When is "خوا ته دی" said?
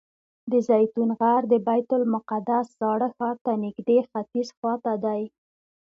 4.57-5.21